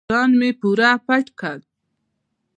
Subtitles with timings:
[0.09, 1.57] ځان مې پوره پټ کړ.